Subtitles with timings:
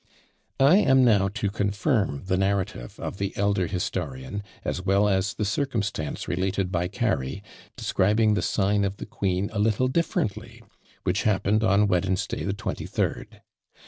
[0.59, 5.45] I am now to confirm the narrative of the elder historian, as well as the
[5.45, 7.43] circumstance related by Cary,
[7.77, 10.63] describing the sign of the queen a little differently,
[11.03, 13.41] which happened on Wednesday, 23rd.